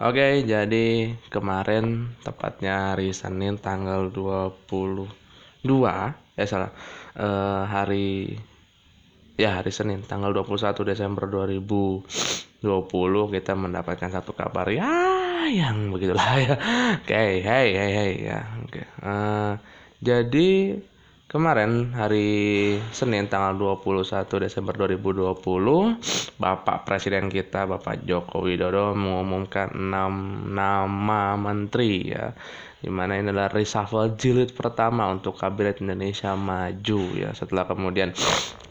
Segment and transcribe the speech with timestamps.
[0.00, 5.04] Oke, jadi kemarin tepatnya hari Senin tanggal 22
[6.40, 6.72] ya salah
[7.20, 8.32] eh, hari
[9.36, 12.64] ya hari Senin tanggal 21 Desember 2020
[13.36, 14.88] kita mendapatkan satu kabar ya
[15.52, 16.56] yang begitulah ya.
[17.04, 18.40] Oke, hey hey hey ya.
[18.64, 18.80] Oke.
[19.04, 19.52] Eh,
[20.00, 20.80] jadi
[21.30, 22.26] Kemarin hari
[22.90, 25.38] Senin tanggal 21 Desember 2020
[26.42, 32.34] Bapak Presiden kita Bapak Joko Widodo mengumumkan 6 nama menteri ya.
[32.82, 37.30] Di mana ini adalah reshuffle jilid pertama untuk kabinet Indonesia maju ya.
[37.30, 38.10] Setelah kemudian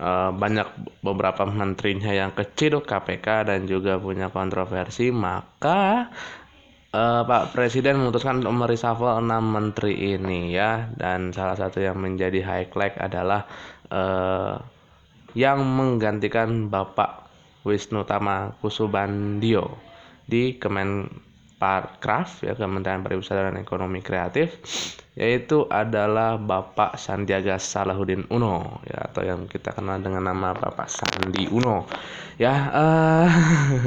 [0.04, 0.68] uh, banyak
[1.00, 6.12] beberapa menterinya yang keciduk KPK dan juga punya kontroversi maka
[6.94, 10.90] uh, Pak Presiden memutuskan untuk mereshuffle enam menteri ini ya.
[10.94, 13.46] Dan salah satu yang menjadi highlight adalah
[13.90, 14.58] uh,
[15.38, 17.30] yang menggantikan Bapak
[17.66, 19.78] Wisnu Tama Kusubandio
[20.26, 20.58] di
[21.60, 24.56] Kemenparekraf ya Kementerian Pariwisata dan Ekonomi Kreatif
[25.20, 31.52] yaitu adalah Bapak Sandiaga Salahuddin Uno ya atau yang kita kenal dengan nama Bapak Sandi
[31.52, 31.84] Uno.
[32.40, 33.28] Ya uh,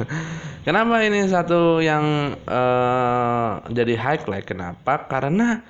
[0.69, 4.45] kenapa ini satu yang uh, jadi highlight?
[4.45, 5.09] Kenapa?
[5.09, 5.65] Karena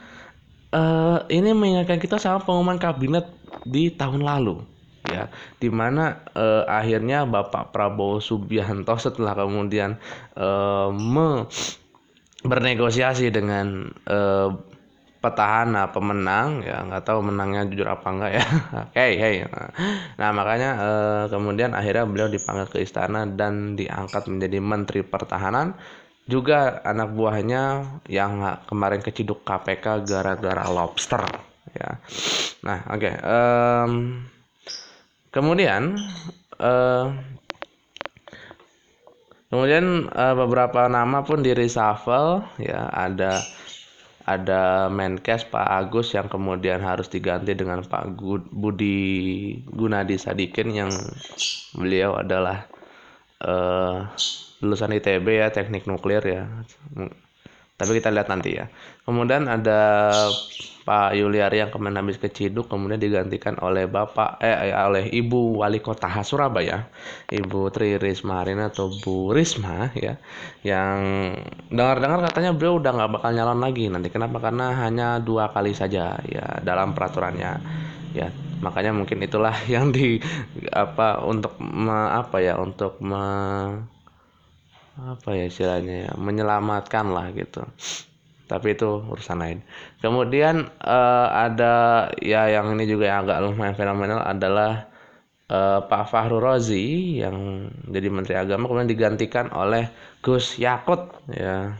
[0.76, 3.32] uh, ini mengingatkan kita sama pengumuman kabinet
[3.64, 4.60] di tahun lalu
[5.08, 5.28] ya
[5.60, 6.20] di mana
[6.68, 10.00] akhirnya Bapak Prabowo Subianto setelah kemudian
[10.40, 11.44] uh, me
[12.44, 14.52] bernegosiasi dengan uh,
[15.24, 18.46] petahana pemenang ya nggak tahu menangnya jujur apa enggak ya.
[19.00, 19.36] Hey hey.
[20.20, 25.80] Nah makanya eh, kemudian akhirnya beliau dipanggil ke istana dan diangkat menjadi menteri pertahanan.
[26.28, 27.64] Juga anak buahnya
[28.12, 31.24] yang kemarin keciduk KPK gara-gara lobster
[31.72, 32.04] ya.
[32.68, 33.14] Nah oke okay.
[33.24, 33.92] um,
[35.32, 35.96] kemudian
[36.60, 37.16] uh,
[39.54, 42.90] kemudian uh, beberapa nama pun di reshuffle ya.
[42.90, 43.46] Ada
[44.26, 48.18] ada Menkes Pak Agus yang kemudian harus diganti dengan Pak
[48.50, 50.92] Budi Gunadi Sadikin yang
[51.78, 52.66] beliau adalah
[53.44, 54.10] uh,
[54.64, 56.48] lulusan ITB ya teknik nuklir ya
[57.74, 58.70] tapi kita lihat nanti ya.
[59.04, 59.82] Kemudian ada
[60.84, 65.80] Pak Yuliari yang kemarin habis keciduk kemudian digantikan oleh Bapak eh, eh oleh Ibu Wali
[65.80, 66.92] Kota Surabaya
[67.32, 70.20] Ibu Tri Risma Harini atau Bu Risma ya
[70.68, 71.00] yang
[71.72, 74.12] dengar-dengar katanya beliau udah nggak bakal nyalon lagi nanti.
[74.12, 74.44] Kenapa?
[74.44, 77.52] Karena hanya dua kali saja ya dalam peraturannya
[78.12, 78.28] ya.
[78.64, 80.20] Makanya mungkin itulah yang di
[80.72, 83.24] apa untuk me, apa ya untuk me,
[84.94, 87.66] apa ya istilahnya ya menyelamatkan lah gitu
[88.54, 89.60] tapi itu urusan lain.
[90.04, 94.94] Kemudian uh, ada ya yang ini juga yang agak lumayan fenomenal adalah
[95.50, 99.90] uh, Pak Fahru Rozi yang jadi Menteri Agama kemudian digantikan oleh
[100.22, 101.74] Gus Yakut ya.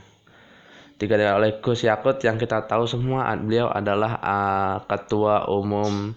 [0.98, 6.16] Digantikan oleh Gus Yakut yang kita tahu semua beliau adalah uh, ketua umum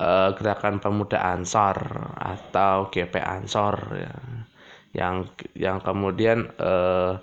[0.00, 1.76] uh, Gerakan Pemuda Ansor
[2.18, 4.33] atau GP Ansor ya.
[4.94, 7.18] Yang yang kemudian uh,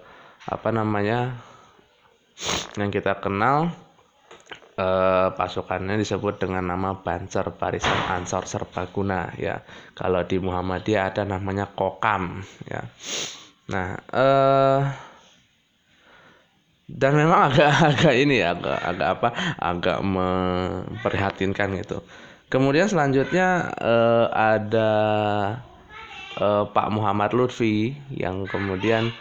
[0.46, 1.40] apa namanya
[2.76, 3.70] yang kita kenal
[4.80, 9.62] eh, pasukannya disebut dengan nama Banser Barisan Ansor Serbaguna ya.
[9.94, 12.81] Kalau di Muhammadiyah ada namanya Kokam ya.
[13.72, 14.81] Nah, eh
[16.92, 19.30] dan memang agak agak ini ya agak agak apa
[19.60, 22.04] agak memprihatinkan gitu.
[22.52, 24.92] Kemudian selanjutnya eh, ada
[26.40, 29.12] eh, Pak Muhammad Lutfi yang kemudian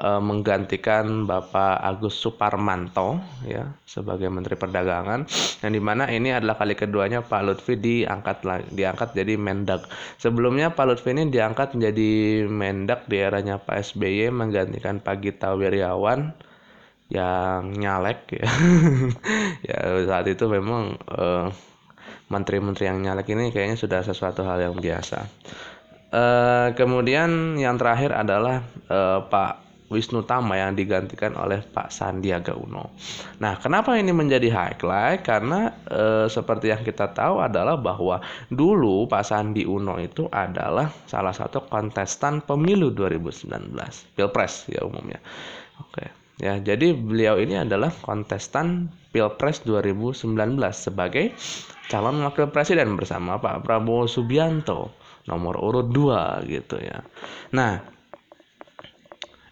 [0.00, 5.28] uh, menggantikan Bapak Agus Suparmanto ya sebagai Menteri Perdagangan
[5.60, 9.86] yang di mana ini adalah kali keduanya Pak Lutfi diangkat diangkat jadi Mendak.
[10.16, 12.10] Sebelumnya Pak Lutfi ini diangkat menjadi
[12.48, 16.32] Mendak di eranya Pak SBY menggantikan Pak Gita Wirjawan
[17.12, 18.48] yang nyalek ya.
[19.68, 19.78] ya
[20.08, 21.50] saat itu memang uh,
[22.30, 25.26] menteri-menteri yang nyalek ini kayaknya sudah sesuatu hal yang biasa.
[26.10, 32.94] Uh, kemudian yang terakhir adalah uh, Pak Wisnu Tama yang digantikan oleh Pak Sandiaga Uno.
[33.42, 35.26] Nah, kenapa ini menjadi highlight?
[35.26, 41.34] Karena e, seperti yang kita tahu adalah bahwa dulu Pak Sandi Uno itu adalah salah
[41.34, 43.50] satu kontestan pemilu 2019,
[44.14, 45.18] Pilpres ya umumnya.
[45.82, 46.06] Oke.
[46.40, 50.24] Ya, jadi beliau ini adalah kontestan Pilpres 2019
[50.72, 51.34] sebagai
[51.90, 54.94] calon wakil presiden bersama Pak Prabowo Subianto
[55.28, 57.04] nomor urut 2 gitu ya.
[57.52, 57.82] Nah,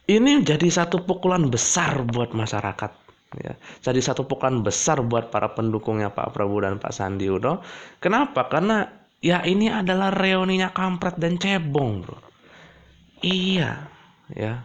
[0.08, 2.92] ini jadi satu pukulan besar buat masyarakat
[3.36, 3.52] ya.
[3.84, 7.60] Jadi satu pukulan besar buat para pendukungnya Pak Prabowo dan Pak Sandi Uno.
[8.00, 8.48] Kenapa?
[8.48, 8.88] Karena
[9.20, 12.16] ya ini adalah reuninya kampret dan cebong bro.
[13.20, 13.84] Iya
[14.32, 14.64] ya.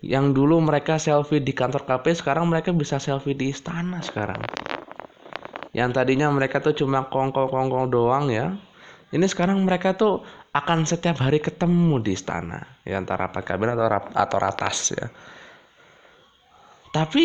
[0.00, 4.40] Yang dulu mereka selfie di kantor KP sekarang mereka bisa selfie di istana sekarang.
[5.74, 8.54] Yang tadinya mereka tuh cuma kongkol-kongkol doang ya
[9.10, 10.22] ini sekarang mereka tuh
[10.54, 15.06] akan setiap hari ketemu di istana ya antara rapat kabinet atau atau ratas ya.
[16.90, 17.24] Tapi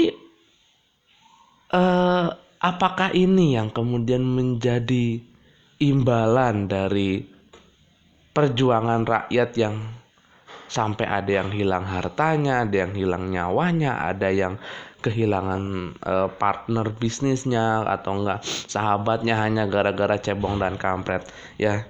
[1.74, 2.28] eh,
[2.62, 5.22] apakah ini yang kemudian menjadi
[5.82, 7.22] imbalan dari
[8.34, 9.76] perjuangan rakyat yang
[10.66, 14.58] sampai ada yang hilang hartanya, ada yang hilang nyawanya, ada yang
[15.06, 15.62] kehilangan
[16.02, 21.30] uh, partner bisnisnya atau enggak sahabatnya hanya gara-gara cebong dan kampret
[21.62, 21.86] ya.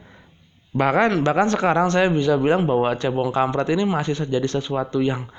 [0.76, 5.32] Bahkan bahkan sekarang saya bisa bilang bahwa cebong kampret ini masih jadi sesuatu yang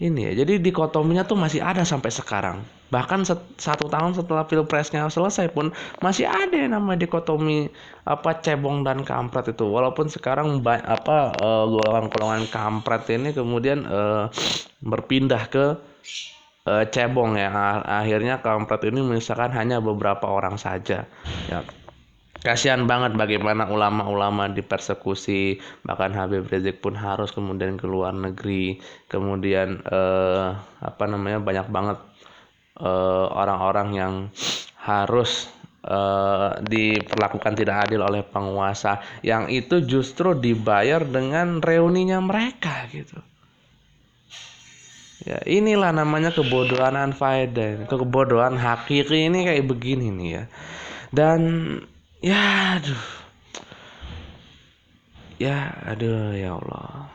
[0.00, 2.64] ini ya jadi dikotominya tuh masih ada sampai sekarang.
[2.90, 5.70] Bahkan set, satu tahun setelah pilpresnya selesai pun
[6.02, 7.70] masih ada yang namanya dikotomi
[8.02, 9.62] apa cebong dan kampret itu.
[9.62, 14.26] Walaupun sekarang apa uh, golongan-golongan kampret ini kemudian uh,
[14.82, 15.78] berpindah ke
[16.66, 17.52] uh, cebong ya.
[17.84, 21.06] Akhirnya kampret ini misalkan hanya beberapa orang saja.
[21.46, 21.60] Ya.
[22.40, 25.60] Kasihan banget bagaimana ulama-ulama dipersekusi.
[25.84, 28.80] Bahkan Habib Rizik pun harus kemudian ke luar negeri.
[29.12, 32.00] Kemudian uh, apa namanya banyak banget
[32.80, 34.14] Eh, orang-orang yang
[34.80, 35.52] harus
[35.84, 39.04] uh, diperlakukan tidak adil oleh penguasa.
[39.20, 43.20] Yang itu justru dibayar dengan reuninya mereka gitu
[45.24, 50.44] ya inilah namanya kebodohan unfaedah kebodohan hakiki ini kayak begini nih ya.
[51.10, 51.40] Dan
[52.22, 52.42] ya
[52.78, 53.04] aduh.
[55.40, 57.08] Ya aduh ya Allah.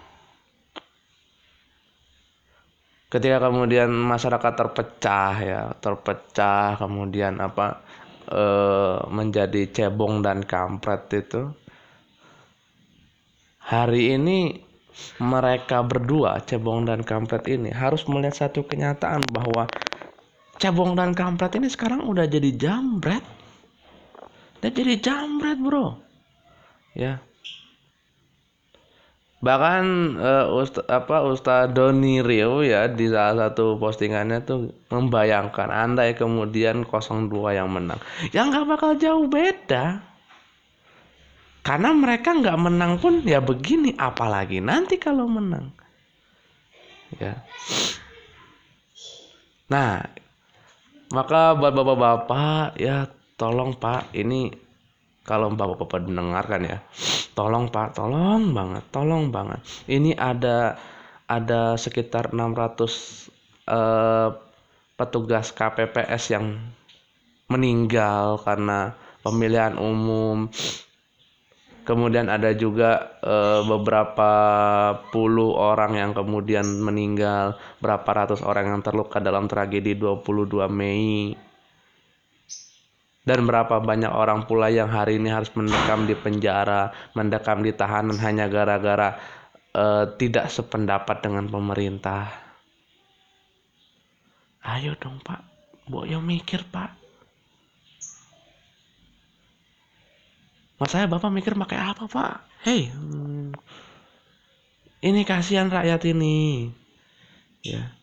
[3.09, 7.79] Ketika kemudian masyarakat terpecah ya terpecah kemudian apa
[8.27, 8.43] e,
[9.07, 11.53] menjadi cebong dan kampret itu
[13.61, 14.59] hari ini
[15.19, 19.67] mereka berdua cebong dan kampret ini harus melihat satu kenyataan bahwa
[20.59, 23.23] cebong dan kampret ini sekarang udah jadi jambret.
[24.59, 25.99] Udah jadi jambret bro.
[26.95, 27.19] Ya.
[29.43, 29.83] Bahkan
[30.17, 36.87] uh, Ust apa Ustaz Doni Rio ya di salah satu postingannya tuh membayangkan andai kemudian
[36.87, 38.01] 02 yang menang.
[38.33, 40.14] Ya nggak bakal jauh beda
[41.65, 45.73] karena mereka nggak menang pun ya begini apalagi nanti kalau menang.
[47.17, 47.41] Ya.
[49.73, 50.05] Nah
[51.09, 54.53] maka buat bapak-bapak ya tolong pak ini
[55.25, 56.77] kalau bapak-bapak mendengarkan ya.
[57.33, 59.57] Tolong pak tolong banget tolong banget.
[59.89, 60.77] Ini ada
[61.25, 63.33] ada sekitar 600
[63.73, 64.29] eh,
[65.01, 66.61] petugas KPPS yang
[67.49, 68.93] meninggal karena
[69.25, 70.45] pemilihan umum
[71.85, 74.31] kemudian ada juga eh, beberapa
[75.13, 81.37] puluh orang yang kemudian meninggal berapa ratus orang yang terluka dalam tragedi 22 Mei
[83.25, 88.21] dan berapa banyak orang pula yang hari ini harus mendekam di penjara, mendekam di tahanan
[88.21, 89.17] hanya gara-gara
[89.73, 92.29] uh, tidak sependapat dengan pemerintah.
[94.61, 95.41] Ayo dong pak,
[95.89, 97.04] boyo mikir pak.
[100.75, 102.43] Mas saya bapak mikir pakai apa pak?
[102.67, 103.55] Hei, hmm,
[105.05, 106.67] ini kasihan rakyat ini,
[107.63, 107.95] ya,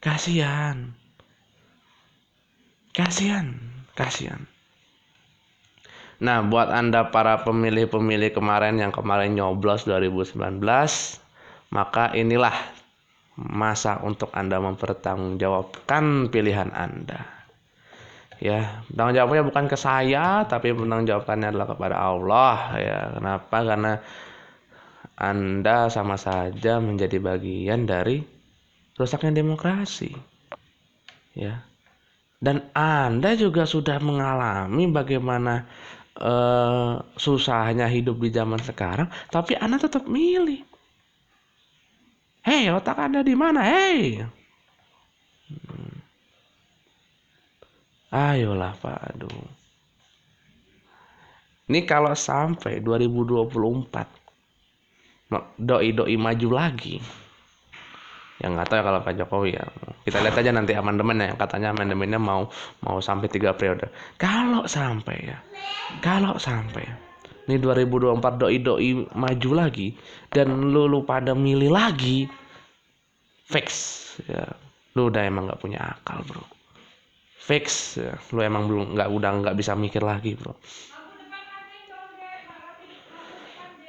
[0.00, 0.96] kasihan,
[2.96, 4.46] kasihan kasihan.
[6.22, 10.38] Nah buat anda para pemilih-pemilih kemarin yang kemarin nyoblos 2019
[11.74, 12.54] maka inilah
[13.38, 17.37] masa untuk anda mempertanggungjawabkan pilihan anda
[18.38, 23.92] ya tanggung jawabnya bukan ke saya tapi penanggung jawabannya adalah kepada Allah ya kenapa karena
[25.18, 28.22] anda sama saja menjadi bagian dari
[28.94, 30.14] rusaknya demokrasi
[31.34, 31.68] ya
[32.38, 35.66] dan Anda juga sudah mengalami bagaimana
[36.22, 40.62] uh, susahnya hidup di zaman sekarang, tapi Anda tetap milih.
[42.46, 43.66] Hei, otak Anda di mana?
[43.66, 44.22] Hei.
[48.08, 49.28] Ayolah Pak, aduh.
[51.68, 55.28] Ini kalau sampai 2024
[55.60, 56.96] doi-doi maju lagi.
[58.40, 59.64] Yang nggak tahu ya kalau Pak Jokowi ya.
[60.08, 62.48] Kita lihat aja nanti amandemen ya katanya amandemennya mau
[62.80, 63.92] mau sampai tiga periode.
[64.16, 65.36] Kalau sampai ya
[66.00, 66.88] kalau sampai
[67.44, 69.92] ini 2024 doi doi maju lagi
[70.32, 72.24] dan lu lu pada milih lagi
[73.44, 73.68] fix.
[74.24, 74.56] Ya
[74.96, 76.57] lu udah emang nggak punya akal bro
[77.48, 78.12] fix ya.
[78.36, 80.52] lu emang belum nggak udah nggak bisa mikir lagi bro.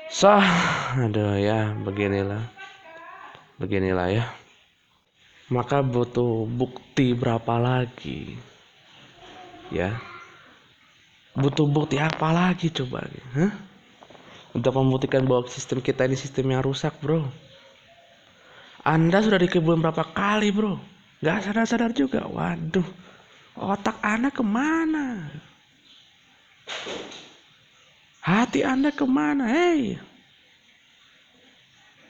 [0.07, 0.31] So
[0.95, 2.39] aduh ya beginilah.
[3.59, 4.25] Beginilah ya.
[5.51, 8.39] Maka butuh bukti berapa lagi
[9.75, 9.99] ya.
[11.35, 13.03] Butuh bukti apa lagi coba?
[13.35, 13.51] Hah?
[14.49, 17.21] untuk membuktikan bahwa sistem kita ini sistem yang rusak bro.
[18.81, 20.79] Anda sudah dikebun berapa kali bro?
[21.21, 22.25] Gak sadar-sadar juga.
[22.25, 23.08] Waduh
[23.59, 25.27] otak anda ke mana?
[28.23, 29.51] Hati anda ke mana?
[29.51, 29.99] Hei!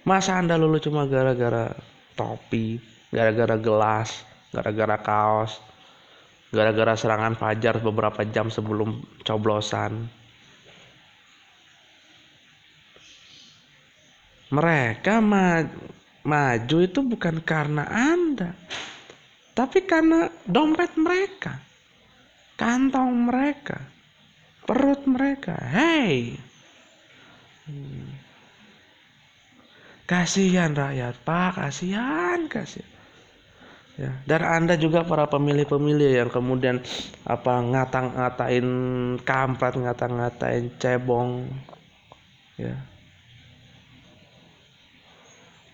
[0.06, 1.74] Masa anda lulu cuma gara-gara
[2.14, 2.78] topi
[3.10, 4.22] gara-gara gelas,
[4.54, 5.58] gara-gara kaos,
[6.54, 10.10] gara-gara serangan fajar beberapa jam sebelum coblosan.
[14.50, 15.62] Mereka ma
[16.26, 18.58] maju itu bukan karena Anda,
[19.60, 21.60] tapi karena dompet mereka,
[22.56, 23.84] kantong mereka,
[24.64, 25.60] perut mereka.
[27.68, 28.08] Hmm.
[30.08, 33.00] kasihan rakyat, Pak, kasihan, kasihan
[34.00, 36.80] ya dan anda juga para pemilih-pemilih yang kemudian
[37.28, 38.68] apa ngatang-ngatain
[39.28, 41.52] kampret ngata-ngatain cebong
[42.56, 42.80] ya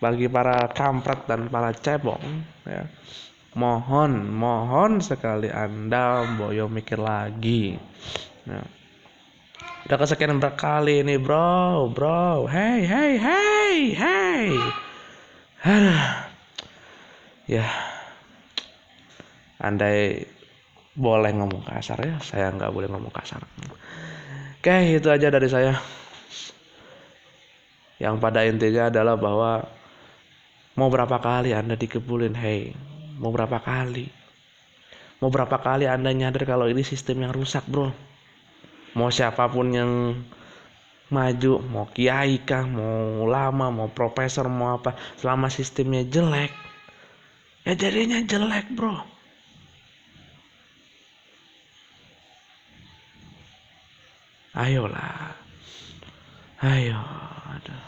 [0.02, 2.18] bagi para kampret dan para cebong
[2.66, 2.90] ya
[3.56, 7.80] mohon mohon sekali anda boyo mikir lagi.
[8.44, 8.62] Ya.
[9.88, 12.44] udah kesekian berkali ini bro bro.
[12.44, 14.44] Hey hey hey hey.
[15.64, 16.04] Aduh.
[17.56, 17.66] ya.
[19.56, 20.28] Andai
[20.92, 23.40] boleh ngomong kasar ya saya nggak boleh ngomong kasar.
[24.60, 25.80] Oke itu aja dari saya.
[27.96, 29.64] Yang pada intinya adalah bahwa
[30.76, 32.76] mau berapa kali anda dikebulin hey
[33.16, 34.06] mau berapa kali?
[35.20, 37.88] Mau berapa kali anda nyadar kalau ini sistem yang rusak bro?
[38.96, 39.92] Mau siapa pun yang
[41.06, 46.50] maju mau kiai kah mau lama mau profesor mau apa selama sistemnya jelek
[47.62, 48.98] ya jadinya jelek bro.
[54.56, 55.36] Ayolah.
[56.64, 56.96] Ayo
[57.52, 57.84] aduh.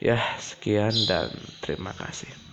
[0.00, 1.28] Ya sekian dan
[1.60, 2.43] terima kasih